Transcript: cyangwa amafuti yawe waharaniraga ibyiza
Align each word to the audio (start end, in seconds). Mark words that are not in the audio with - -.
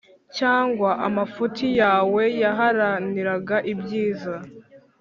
cyangwa 0.37 0.89
amafuti 1.07 1.65
yawe 1.79 2.23
waharaniraga 2.41 3.57
ibyiza 3.71 4.35